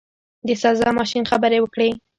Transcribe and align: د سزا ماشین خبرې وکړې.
د 0.47 0.49
سزا 0.61 0.89
ماشین 0.99 1.23
خبرې 1.31 1.57
وکړې. 1.61 1.89